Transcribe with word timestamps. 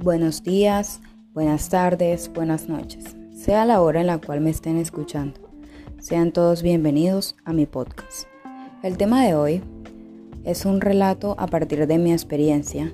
Buenos 0.00 0.44
días, 0.44 1.00
buenas 1.34 1.70
tardes, 1.70 2.30
buenas 2.32 2.68
noches, 2.68 3.16
sea 3.34 3.64
la 3.64 3.82
hora 3.82 4.00
en 4.00 4.06
la 4.06 4.18
cual 4.18 4.40
me 4.40 4.50
estén 4.50 4.76
escuchando. 4.76 5.40
Sean 5.98 6.30
todos 6.30 6.62
bienvenidos 6.62 7.34
a 7.44 7.52
mi 7.52 7.66
podcast. 7.66 8.28
El 8.84 8.96
tema 8.96 9.26
de 9.26 9.34
hoy 9.34 9.60
es 10.44 10.64
un 10.66 10.80
relato 10.80 11.34
a 11.36 11.48
partir 11.48 11.88
de 11.88 11.98
mi 11.98 12.12
experiencia 12.12 12.92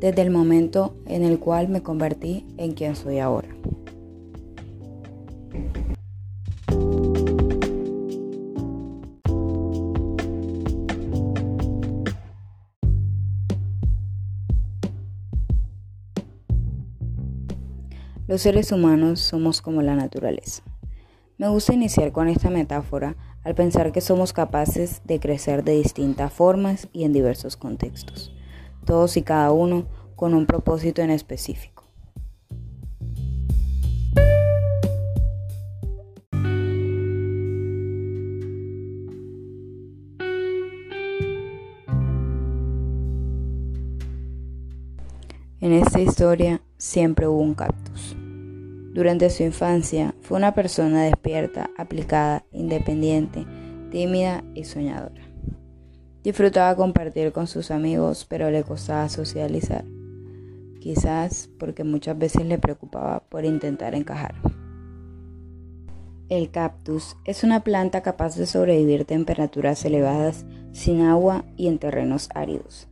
desde 0.00 0.22
el 0.22 0.32
momento 0.32 0.96
en 1.06 1.22
el 1.22 1.38
cual 1.38 1.68
me 1.68 1.84
convertí 1.84 2.44
en 2.56 2.72
quien 2.72 2.96
soy 2.96 3.20
ahora. 3.20 3.48
Los 18.30 18.42
seres 18.42 18.70
humanos 18.70 19.18
somos 19.18 19.60
como 19.60 19.82
la 19.82 19.96
naturaleza. 19.96 20.62
Me 21.36 21.48
gusta 21.48 21.74
iniciar 21.74 22.12
con 22.12 22.28
esta 22.28 22.48
metáfora 22.48 23.16
al 23.42 23.56
pensar 23.56 23.90
que 23.90 24.00
somos 24.00 24.32
capaces 24.32 25.02
de 25.04 25.18
crecer 25.18 25.64
de 25.64 25.72
distintas 25.72 26.32
formas 26.32 26.86
y 26.92 27.02
en 27.02 27.12
diversos 27.12 27.56
contextos, 27.56 28.32
todos 28.84 29.16
y 29.16 29.22
cada 29.22 29.50
uno 29.50 29.88
con 30.14 30.34
un 30.34 30.46
propósito 30.46 31.02
en 31.02 31.10
específico. 31.10 31.82
En 45.60 45.72
esta 45.72 45.98
historia 46.00 46.62
siempre 46.78 47.26
hubo 47.26 47.40
un 47.40 47.54
cactus. 47.54 48.19
Durante 48.92 49.30
su 49.30 49.44
infancia 49.44 50.14
fue 50.20 50.38
una 50.38 50.52
persona 50.52 51.04
despierta, 51.04 51.70
aplicada, 51.76 52.44
independiente, 52.50 53.46
tímida 53.92 54.42
y 54.54 54.64
soñadora. 54.64 55.22
Disfrutaba 56.24 56.74
compartir 56.74 57.30
con 57.32 57.46
sus 57.46 57.70
amigos, 57.70 58.26
pero 58.28 58.50
le 58.50 58.64
costaba 58.64 59.08
socializar, 59.08 59.84
quizás 60.80 61.48
porque 61.58 61.84
muchas 61.84 62.18
veces 62.18 62.44
le 62.46 62.58
preocupaba 62.58 63.20
por 63.28 63.44
intentar 63.44 63.94
encajar. 63.94 64.34
El 66.28 66.50
cactus 66.50 67.16
es 67.24 67.44
una 67.44 67.62
planta 67.62 68.02
capaz 68.02 68.36
de 68.36 68.46
sobrevivir 68.46 69.04
temperaturas 69.04 69.84
elevadas 69.84 70.46
sin 70.72 71.02
agua 71.02 71.44
y 71.56 71.68
en 71.68 71.78
terrenos 71.78 72.28
áridos, 72.34 72.88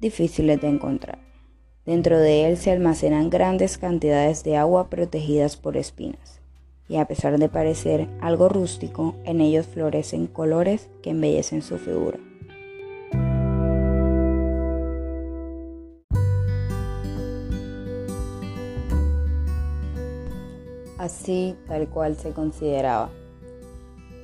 difíciles 0.00 0.60
de 0.60 0.68
encontrar. 0.68 1.20
Dentro 1.86 2.18
de 2.18 2.48
él 2.48 2.56
se 2.56 2.72
almacenan 2.72 3.30
grandes 3.30 3.78
cantidades 3.78 4.42
de 4.42 4.56
agua 4.56 4.90
protegidas 4.90 5.56
por 5.56 5.76
espinas, 5.76 6.40
y 6.88 6.96
a 6.96 7.04
pesar 7.04 7.38
de 7.38 7.48
parecer 7.48 8.08
algo 8.20 8.48
rústico, 8.48 9.14
en 9.24 9.40
ellos 9.40 9.66
florecen 9.66 10.26
colores 10.26 10.88
que 11.00 11.10
embellecen 11.10 11.62
su 11.62 11.78
figura. 11.78 12.18
Así 20.98 21.54
tal 21.68 21.88
cual 21.88 22.16
se 22.16 22.32
consideraba, 22.32 23.10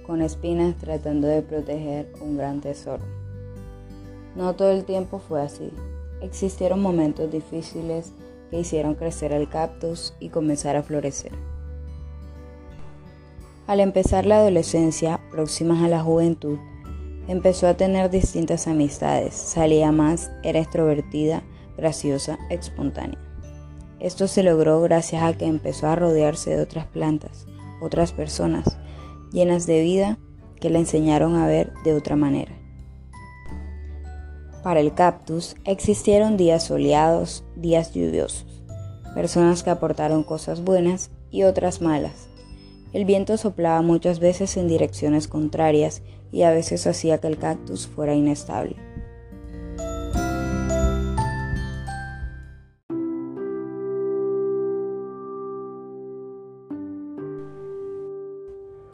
con 0.05 0.21
espinas 0.21 0.75
tratando 0.79 1.29
de 1.29 1.43
proteger 1.43 2.13
un 2.21 2.37
gran 2.37 2.61
tesoro. 2.61 3.05
No 4.35 4.57
todo 4.57 4.73
el 4.73 4.85
tiempo 4.85 5.21
fue 5.21 5.41
así. 5.41 5.71
Existieron 6.23 6.81
momentos 6.81 7.31
difíciles 7.31 8.12
que 8.51 8.61
hicieron 8.61 8.95
crecer 8.95 9.33
el 9.33 9.48
cactus 9.48 10.15
y 10.20 10.28
comenzar 10.28 10.77
a 10.77 10.83
florecer. 10.83 11.33
Al 13.66 13.81
empezar 13.81 14.27
la 14.27 14.38
adolescencia, 14.38 15.21
próximas 15.31 15.83
a 15.83 15.88
la 15.88 16.03
juventud, 16.03 16.59
empezó 17.28 17.66
a 17.66 17.77
tener 17.77 18.10
distintas 18.10 18.66
amistades, 18.66 19.34
salía 19.34 19.93
más, 19.93 20.31
era 20.43 20.60
extrovertida, 20.60 21.43
graciosa, 21.77 22.39
espontánea. 22.50 23.19
Esto 23.99 24.27
se 24.28 24.43
logró 24.43 24.81
gracias 24.81 25.22
a 25.22 25.33
que 25.37 25.47
empezó 25.47 25.87
a 25.87 25.97
rodearse 25.97 26.50
de 26.50 26.62
otras 26.62 26.87
plantas, 26.87 27.47
otras 27.81 28.12
personas, 28.12 28.78
llenas 29.33 29.66
de 29.66 29.81
vida 29.81 30.19
que 30.60 30.71
la 30.71 30.78
enseñaron 30.78 31.37
a 31.37 31.47
ver 31.47 31.72
de 31.84 31.94
otra 31.94 32.16
manera. 32.16 32.62
Para 34.62 34.78
el 34.78 34.95
cactus 34.95 35.56
existieron 35.65 36.37
días 36.37 36.62
soleados, 36.62 37.43
días 37.56 37.93
lluviosos, 37.93 38.62
personas 39.12 39.65
que 39.65 39.71
aportaron 39.71 40.23
cosas 40.23 40.62
buenas 40.62 41.11
y 41.33 41.43
otras 41.43 41.81
malas. 41.81 42.28
El 42.93 43.05
viento 43.05 43.37
soplaba 43.37 43.83
muchas 43.83 44.21
veces 44.21 44.56
en 44.56 44.69
direcciones 44.69 45.27
contrarias 45.27 46.03
y 46.31 46.43
a 46.43 46.53
veces 46.53 46.87
hacía 46.87 47.19
que 47.19 47.27
el 47.27 47.39
cactus 47.39 47.89
fuera 47.89 48.15
inestable. 48.15 48.77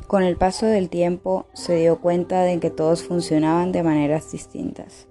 Con 0.07 0.23
el 0.23 0.39
paso 0.39 0.65
del 0.65 0.89
tiempo 0.89 1.45
se 1.53 1.77
dio 1.77 2.01
cuenta 2.01 2.41
de 2.43 2.59
que 2.59 2.71
todos 2.71 3.03
funcionaban 3.03 3.73
de 3.73 3.83
maneras 3.83 4.33
distintas. 4.33 5.09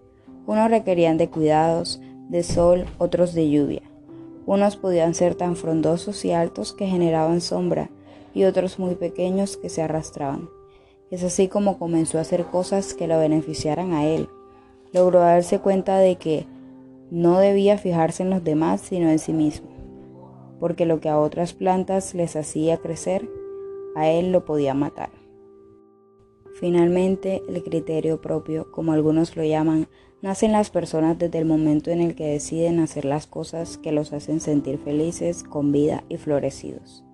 Unos 0.48 0.72
requerían 0.72 1.18
de 1.18 1.30
cuidados, 1.30 2.00
de 2.30 2.42
sol, 2.42 2.86
otros 2.98 3.34
de 3.34 3.50
lluvia. 3.50 3.82
Unos 4.46 4.78
podían 4.78 5.14
ser 5.14 5.36
tan 5.36 5.58
frondosos 5.58 6.24
y 6.24 6.32
altos 6.32 6.72
que 6.72 6.88
generaban 6.88 7.42
sombra 7.42 7.90
y 8.34 8.46
otros 8.46 8.80
muy 8.80 8.96
pequeños 8.96 9.58
que 9.58 9.68
se 9.68 9.82
arrastraban. 9.82 10.50
Es 11.12 11.22
así 11.26 11.50
como 11.50 11.78
comenzó 11.78 12.18
a 12.18 12.22
hacer 12.22 12.46
cosas 12.46 12.94
que 12.94 13.08
lo 13.08 13.20
beneficiaran 13.20 13.92
a 13.92 14.06
él. 14.06 14.30
Logró 14.94 15.20
darse 15.20 15.60
cuenta 15.60 15.98
de 15.98 16.16
que 16.16 16.48
no 17.12 17.40
debía 17.40 17.78
fijarse 17.78 18.24
en 18.24 18.30
los 18.30 18.42
demás 18.42 18.80
sino 18.80 19.10
en 19.10 19.20
sí 19.20 19.34
mismo, 19.34 19.68
porque 20.62 20.86
lo 20.86 21.02
que 21.02 21.10
a 21.10 21.20
otras 21.20 21.52
plantas 21.52 22.14
les 22.14 22.38
hacía 22.38 22.78
crecer, 22.78 23.30
a 23.98 24.10
él 24.10 24.32
lo 24.32 24.46
podía 24.46 24.74
matar. 24.74 25.17
Finalmente, 26.60 27.44
el 27.48 27.64
criterio 27.64 28.20
propio, 28.20 28.72
como 28.72 28.92
algunos 28.92 29.36
lo 29.36 29.44
llaman, 29.44 29.88
nace 30.24 30.48
en 30.48 30.54
las 30.54 30.72
personas 30.72 31.20
desde 31.20 31.38
el 31.38 31.46
momento 31.46 31.92
en 31.92 32.02
el 32.02 32.16
que 32.16 32.26
deciden 32.26 32.80
hacer 32.80 33.06
las 33.06 33.28
cosas 33.28 33.78
que 33.78 33.92
los 33.92 34.12
hacen 34.12 34.40
sentir 34.40 34.80
felices, 34.80 35.44
con 35.44 35.72
vida 35.72 36.04
y 36.10 36.18
florecidos. 36.18 37.07